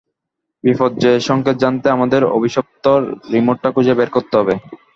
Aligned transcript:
বিপর্যয়ের 0.63 1.25
সংকেত 1.29 1.55
জানতে 1.63 1.87
আমাদের 1.89 2.21
অভিশপ্ত 2.37 2.85
রিমোটটা 3.33 3.69
খুঁজে 3.75 3.93
বের 3.95 4.09
করতে 4.11 4.33
হবে। 4.39 4.53